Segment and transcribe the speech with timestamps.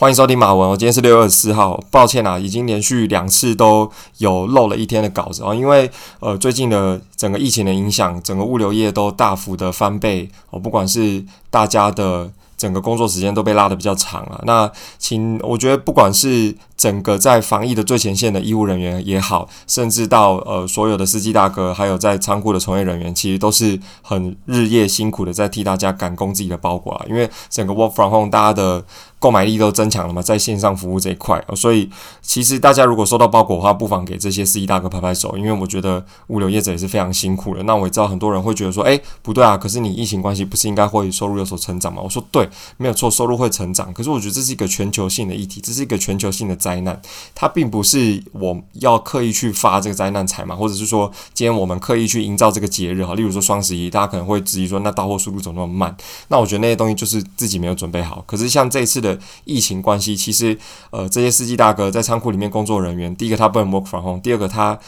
[0.00, 12.30] 欢迎收听马文，我今天是六月二十四号，抱歉啊，已经连续两次都有漏了一天的稿子哦，因为呃最近的整个疫情的影响，整个物流业都大幅的翻倍哦，不管是大家的。
[12.56, 14.38] 整个工作时间都被拉得比较长啊。
[14.44, 27.04] 那请我觉得，不管是整个在防疫的最前线的医护人员也好，甚至到呃所有的司机大哥，还有在仓库的从业人员，其实都是很日夜辛苦的在替大家赶工自己的包裹啊。
[27.06, 28.82] 因为整个 work from home，大家的
[29.18, 31.90] 购买力都增强了嘛，在线上服务这一块，所以
[32.22, 37.62] 其实大家如果收到包裹的话，不妨给这些司机大哥拍拍手，因为我觉得物流业者也是非常辛苦的。
[37.64, 42.00] 那我也知道很多人会觉得说，诶，不对啊，可是你疫情关系不是应该会收入有所成长吗？
[42.02, 42.48] 我说对。
[42.78, 43.92] 没有错，收入会成长。
[43.92, 47.00] 可是我觉得这是一个全球性的议题，这是一个全球性的灾灾难。
[47.34, 53.14] 它并不是我要刻意去发这个灾难财嘛，或者是说今天我们刻意去营造这个节日哈。
[53.14, 55.96] 例如说双十一，大家可能会质疑说，那到货速度怎么那么慢？
[56.28, 58.22] 那我觉得那些东西就是自己没有准备好。
[58.26, 60.56] 可是像这次的疫情关系，其实
[60.90, 64.78] 呃这些司机大哥在仓库里面工作人员，第一个他不能 work from home，第二个他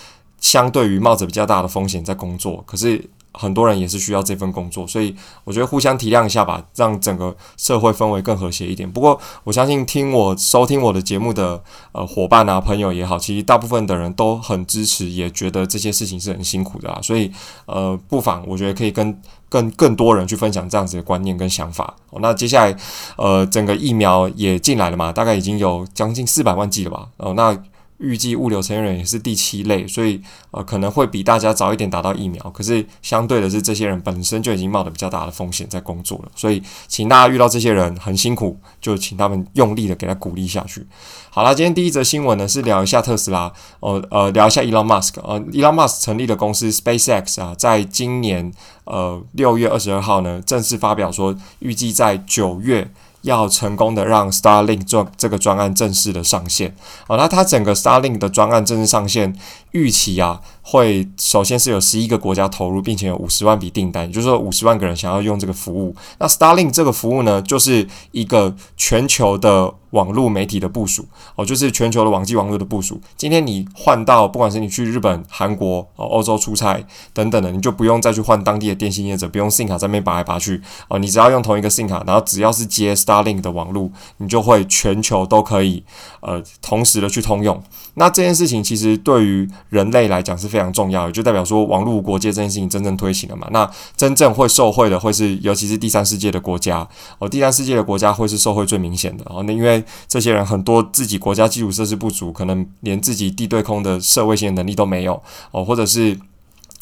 [0.40, 3.10] 相对于冒着比较大的风险在工作，可是。
[3.34, 8.90] 很多人也是需要这份工作，所以我觉得互相体谅一下吧，让整个社会氛围更和谐一点。
[8.90, 17.00] 不过我相信听我收听我的节目的呃伙伴啊朋友也好，其实大部分的人都很支持，也觉得这些事情是很辛苦的啊。
[17.02, 17.30] 所以
[17.66, 21.94] 呃不妨我觉得可以跟更更多人去分享这样子的观念跟想法。
[22.20, 22.76] 那接下来
[23.16, 27.08] 呃整个疫苗也进来了嘛，大概已经有将近四百万剂了吧？
[27.16, 27.56] 哦那。
[28.02, 32.42] 预计物流从业人员也是第七类，所以呃可能会比大家早一点打到疫苗。
[32.50, 36.30] 可是相对的是，这些人本身就已经冒着比较大的风险在工作了。
[36.34, 40.86] 所以，请大家遇到这些人很辛苦，就请他们用力的给他鼓励下去。
[41.30, 43.50] 好啦，今天第一则新闻呢是聊一下特斯拉，
[43.80, 45.20] 呃呃聊一下 Elon Musk。
[45.22, 48.52] 呃，Elon Musk 成立的公司 SpaceX 啊，在今年
[48.84, 52.90] 呃六月二十二号呢正式发表说，预计在九月。
[53.22, 56.74] 要成功的让 Starlink 做这个专案正式的上线，
[57.08, 59.36] 好，那它整个 Starlink 的专案正式上线
[59.72, 65.94] 预期啊，会首先是有十一个国家投入，并且有五十万笔订单，也就是说五十万个人想要用这个服务。
[66.18, 69.74] 那 Starlink 这个服务呢，就是一个全球的。
[69.92, 71.04] 网络媒体的部署
[71.34, 72.98] 哦，就是全球的网际网络的部署。
[73.14, 76.82] 今天你换到，不管是你去日本、韩国、哦欧洲出差
[77.12, 85.84] 等等的，你就不用再去换当地的电信业者，不用 SIM 卡在那边拔来拔去哦，你只要用同一个 SIM 卡，然后只要是接 Starlink 的网络，你就会全球都可以
[86.22, 87.62] 呃同时的去通用。
[87.92, 93.48] 那这件事情其实对于人类来讲是非常重要的，就代表说网络国界这件事情真正推行了嘛。
[93.50, 96.86] 那真正会受惠的会是，尤其是第三世界的国家
[97.18, 99.42] 哦，第三世界的国家会是受惠最明显的哦。
[99.46, 105.20] 那因为这些人很多自己国家基础设施不足，可能连自己地对空的社会性能力都没有
[105.52, 106.18] 哦，或者是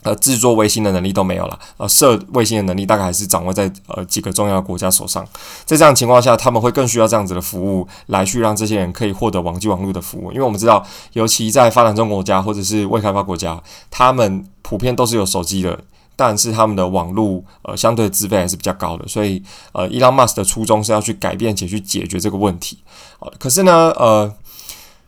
[0.03, 5.27] 呃制作卫星的能力都没有了，呃设卫星的能力大概还是掌握在呃几个重要的国家手上。
[5.65, 15.78] 在这样情况下，他们会更需要这样子的服务来去让这些人可以获得网际网络的服务，因为我们知道，尤其在发展中国家或者是未开发国家，他们普遍都是有手机的。
[16.17, 22.78] 但是他们的网络呃相对的资费还是比较高的，所以呃，Elon Musk 的初衷是要去改变且去解决这个问题。
[23.19, 24.31] 好，可是呢，呃，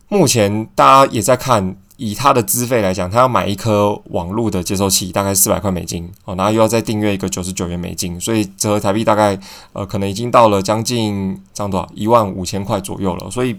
[0.08, 9.38] 目前大家也在看，以他的资费来讲，他要买一颗网络的接收器，大概四百块美金哦，然后又要再订阅一个九十九元美金，所以折合台币大概
[9.72, 13.56] 呃可能已经到了将近这样多少一万五千块左右了，所以。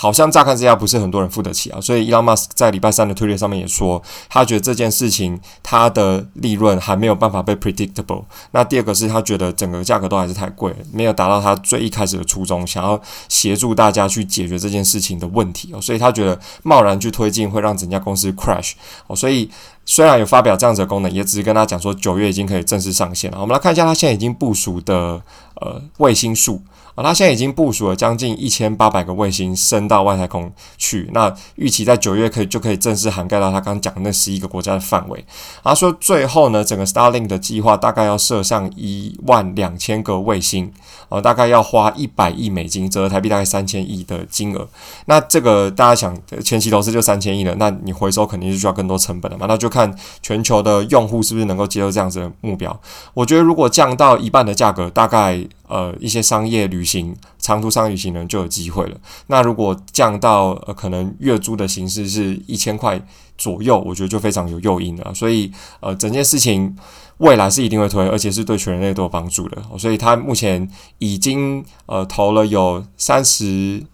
[0.00, 8.24] 好像乍看之下不是很多人付得起啊，所以 Elon Musk 在礼拜三的推特上面也说，他觉得这件事情他的利润还没有办法被 predictable。
[8.52, 18.72] 那第二个是他觉得整个价格都还是太贵，没有达到他最一开始的初衷，想要协助大家去解决这件事情的问题哦，所以他觉得贸然去推进会让整家公司 crash
[19.06, 19.50] 哦，所以
[19.84, 23.38] 虽然有发表这样子的功能，也只是跟他讲说九月已经可以正式上线了。
[23.38, 25.20] 我们来看一下他现在已经部署的
[25.56, 26.62] 呃卫星数。
[26.94, 35.24] 啊，他现在已经部署了将近一千八百个卫星升到外太空去，那预期在九月可以就可以正式涵盖到他刚刚讲的那十一个国家的范围。
[35.62, 40.72] 他说最后呢，整个 Starlink 的计划大概要设上一万两千个卫星，
[41.08, 44.68] 呃，大概要花一百亿美金，折合台币大概三千亿的金额。
[45.06, 49.46] 那这个大家想前期投资就三千亿了，那你回收肯定是需要更多成本的嘛？
[49.46, 52.78] 那就看全球的用户是不是能够接受这样子的目标。
[53.14, 55.40] 我觉得如果降到一半的价格，大概。
[55.70, 58.96] 呃，一些商业旅旅行、长途商旅行人就有机会了。
[59.26, 62.98] 那如果降到呃，可能月租的形式是一千块
[63.36, 65.12] 左右，我觉得就非常有诱因了。
[65.14, 66.74] 所以，呃，整件事情
[67.18, 69.62] 未来是一定会推，而且是对全人类都有帮助的。
[69.78, 70.66] 所以，他目前
[70.98, 73.84] 已经呃投了有三十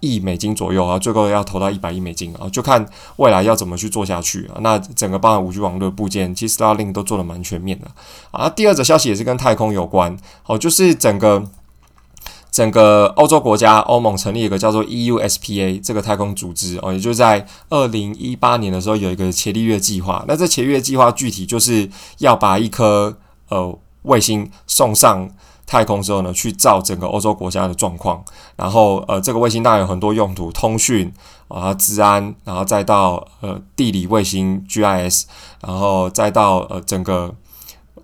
[0.00, 2.84] 亿美金左右啊，最高要投到一百亿美金啊，就看
[3.16, 4.60] 未来要怎么去做下去啊。
[4.60, 7.86] 那整个包含五 G 网络部件，其实阿林都做得蛮全面的
[8.30, 8.50] 啊。
[8.50, 11.42] 第二则消息也是跟太空有关，哦，就是整个
[12.50, 20.24] 整个欧洲国家欧盟成立一个叫做 EUSPA 这个太空组织哦，也就在二零一八年的时候有一个伽利略计划。
[20.26, 21.88] 那这伽利略计划具体就是
[22.18, 23.18] 要把一颗
[23.50, 25.28] 呃卫星送上
[25.66, 28.24] 太空之后呢，去照整个欧洲国家的状况。
[28.56, 31.12] 然后呃，这个卫星当然有很多用途，通讯
[31.48, 35.24] 啊、治安，然后再到呃地理卫星 GIS，
[35.60, 37.34] 然后再到呃整个。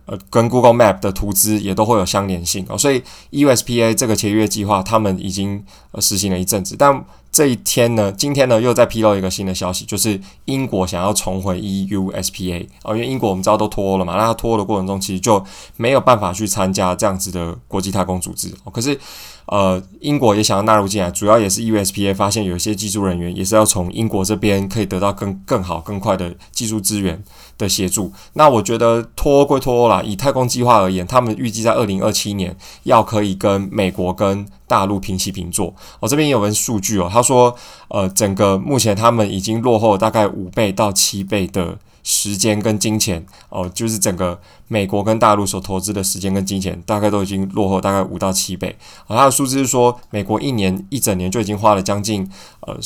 [0.04, 15.44] 呃，跟 Google Map 的图资也都会有相连性哦，所以 USPA 这个签约计划，他们已经呃实行了一阵子，但这一天呢，今天呢又在披露一个新的消息，就是英国想要重回 EUSPA 哦，因为英国我们知道都脱欧了嘛，那它脱欧的过程中其实就
[15.76, 18.98] 没有办法去参加这样子的国际太空组织哦，可是。
[19.46, 27.22] 呃，英国也想要纳入进来，主要也是 USPA 发现有一些技术人员也是要从英国这边可以得到更更好、更快的技术资源
[27.58, 28.12] 的协助。
[28.34, 35.74] 那我觉得脱归脱欧啦，以太空计划而言，他们预计在二零二七年要可以跟美国跟大陆平起平坐。
[36.00, 37.54] 我、这边有份数据哦，他说，
[37.88, 41.76] 呃，整个目前他们已经落后大概五倍到七倍的。
[42.02, 48.76] 时间跟金钱哦，就是整个美国跟大陆所投资的时间跟金钱，大概都已经落后大概五到七倍。
[49.06, 52.28] 而、哦、他的数字是说，美国一年一整年就已经花了将近
[52.60, 52.76] 呃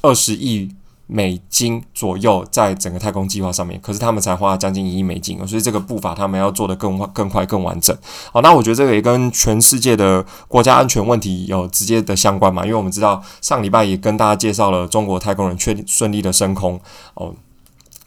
[0.00, 0.70] 二十亿
[1.06, 7.94] 美金左右在整个太空计划上面，可是他们才花了将近一亿美金，所以这个步伐他们要做得更快、更快、更完整。
[8.32, 16.80] 好、那我觉得这个也跟全世界的国家安全问题有直接的相关嘛，因为我们知道上礼拜也跟大家介绍了中国太空人确顺利的升空
[17.14, 17.34] 哦。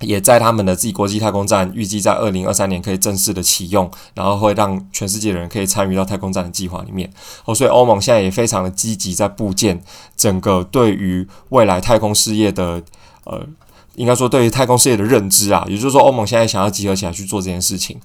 [0.02, 7.10] 也在他们的自己国际太空站，预计在二零二三年可以正式的启用，然后会让全世界的人可以参与到太空站的计划里面。
[7.46, 9.82] 哦，所以欧盟现在也非常的积极在布建
[10.18, 12.84] 整个对于未来太空事业的，
[13.24, 13.42] 呃，
[13.96, 17.98] 应该说对于太空事业的认知啊，也就是说欧盟现在想要集合起来去做这件事情。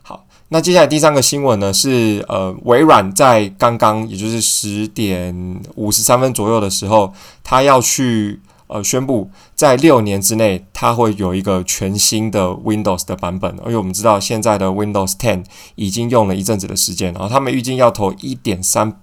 [0.00, 7.12] 好，那接下来第三个新闻呢是，呃，微软在刚刚也就是十点五十三分左右的时候，
[7.42, 8.40] 他要去。
[8.66, 13.56] 呃，宣布在六年之内，它会有一个全新的 Windows 的版本。
[13.58, 15.44] 因为我们知道现在的 Windows 10
[15.74, 19.00] 已经用了一阵子的时间，然后他们预计要投一点三，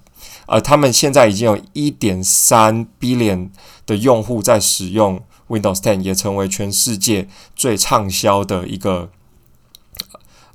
[0.48, 3.50] 呃，他们现在已经有一点三 billion
[3.86, 9.10] 的用户在使用 Windows 10，也成为全世界最畅销的一个，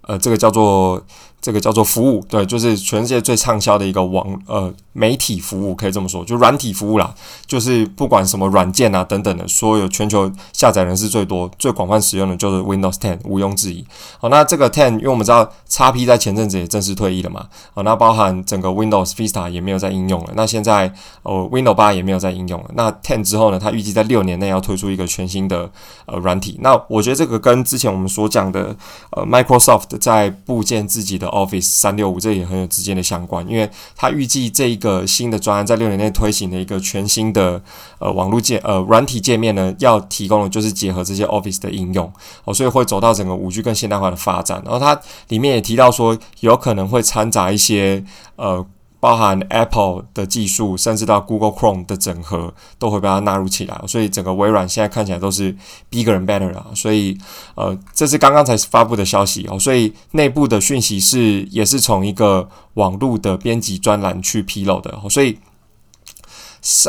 [0.02, 1.04] 呃，这个叫做。
[1.40, 7.14] 这个叫做服务，对，就是全世界最畅销的一个网呃媒体服务，可以这么说，就软体服务啦，
[7.46, 13.86] 就是不管什么软件啊等等的，所有全球下载人士最多、最广泛使用的就是 Windows 10，毋庸置疑。
[14.18, 20.92] 好，那这个10，因为我们知道 XP 在前阵子也正式退役了嘛，好，那包含整个 Windows Vista 也没有在应用了，那现在
[21.22, 25.70] 呃 Windows 8也没有在应用了，那10之后呢，它预计在六年内要推出一个全新的
[26.06, 26.58] 呃软体。
[26.60, 28.74] 那我觉得这个跟之前我们所讲的
[29.10, 37.62] 呃 Microsoft 在部件自己的 Office 三六五，这也很有之间的相关，因为它预计这一个新的专案在六年内推行的一个全新的
[37.98, 42.12] 呃网络界呃软体界面呢，要提供的就是结合这些 Office 的应用
[42.44, 44.62] 哦，所以会走到整个五 G 更现代化的发展。
[44.64, 48.04] 然后它里面也提到说，有可能会掺杂一些
[48.36, 48.66] 呃。
[49.06, 53.80] 包含 Apple 的技术，甚至到 Google Chrome 的整合，都会把它纳入起来。
[53.86, 55.54] 所以整个微软现在看起来都是
[55.88, 56.66] bigger and better 啊。
[56.74, 57.16] 所以，
[57.54, 59.56] 呃，这是刚刚才发布的消息哦。
[59.56, 64.92] 所以内部的讯息是，也是从一个网络的编辑专栏去披露的。
[65.08, 65.38] 所以。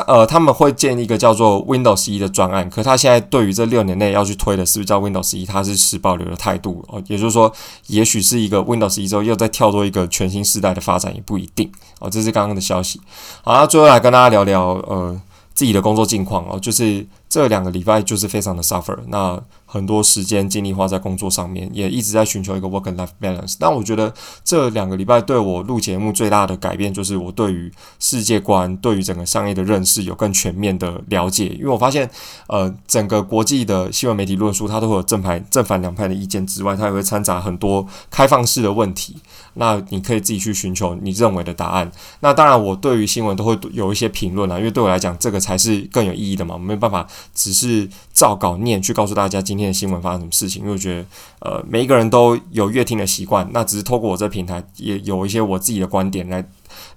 [0.07, 6.99] 呃，他们会建一个叫做 Windows 11的专案，可他现在对于这六年内要去推的是不是叫 Windows 11，他是持保留的态度哦。
[7.07, 7.53] 也就是说，
[7.85, 12.09] 也许是一个 Windows 11之后又再跳多一个全新世代的发展也不一定哦。
[12.09, 12.99] 这是刚刚的消息。
[13.43, 15.21] 好，那最后来跟大家聊聊呃
[15.53, 17.05] 自己的工作近况哦，就是
[17.37, 18.97] 这两个礼拜就是非常的 suffer。
[19.09, 23.55] 那很多时间精力花在工作上面，也一直在寻求一个 work and life balance。
[23.59, 24.11] 但我觉得
[24.43, 31.49] 这两个礼拜对我录节目最大的改变，就是我对于世界观、对于整个商业的认识有更全面的了解。
[31.49, 32.09] 因为我发现，
[32.47, 39.17] 呃，整个国际的新闻媒体论述，它都会有正派、正反两派的意见之外，它也会掺杂很多开放式的问题。
[39.57, 41.91] 那你可以自己去寻求你认为的答案。
[42.21, 46.55] 那当然，我对于新闻都会有一些评论啊，因为对我来讲，这个才是更有意义的嘛。
[46.55, 49.57] 我没有办法只是照稿念去告诉大家今。
[49.57, 50.61] 天的新闻发生什么事情？
[50.61, 51.05] 因为我觉得，
[51.39, 56.47] 呃，每一个人都有阅听的习惯，那只是透过我这平台，也有一些我自己的观点来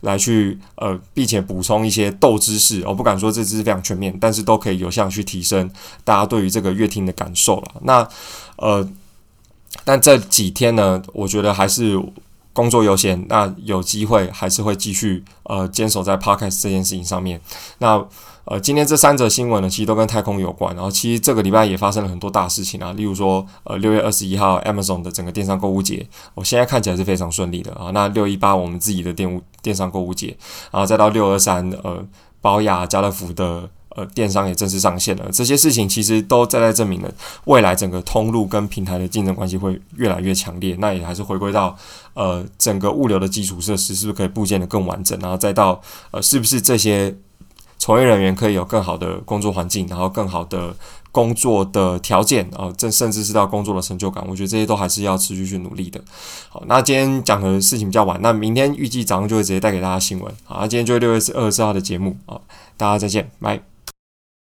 [0.03, 2.87] 来去，呃，并且补充一些豆知识。
[2.87, 5.71] 我不敢说这知识非常全面，但是都可以有效去提升
[6.05, 7.73] 大家对于这个阅听的感受了。
[7.81, 8.07] 那，
[8.57, 8.87] 呃，
[9.83, 11.99] 但这几天呢，我觉得还是。
[12.61, 17.41] 工作优先，那有机会还是会继续呃坚守在 Podcast 这件事情上面。
[17.79, 18.05] 那
[18.45, 20.75] 呃，今天这三则新闻呢，其实都跟太空有关。
[20.75, 27.91] 然后，其实这个礼拜也发生了很多大事情啊，例如说，呃，六月二十一号，Amazon 的整个电商购物节，我现在看起来是非常顺利的啊。
[27.95, 30.37] 那六一八，我们自己的电物电商购物节，
[30.71, 32.05] 然后再到六二三，呃，
[32.41, 35.29] 宝雅、家乐福的呃电商也正式上线了。
[35.33, 37.13] 这些事情其实都在在证明了，
[37.45, 40.77] 未来整个通路跟平台的竞争关系会越来越强烈。
[40.79, 41.77] 那也还是回归到，
[42.15, 45.81] 呃，整个物流的基础设施是不是可以布建得更完整，然后再到，
[46.11, 47.15] 呃，是不是这些。
[47.83, 50.77] 从业人员可以有更好的工作环境，然后更好的
[51.11, 55.99] 工作的条件，啊，这甚至是到工作的成就感，我觉得这些都还是要持续去努力的。
[56.51, 60.31] 好，那今天讲的事情比较晚，那明天预计早上就会直接带给大家新闻。
[60.45, 62.43] 好，那今天就六月二十四号的节目，好，
[62.77, 63.80] 大家再见，拜。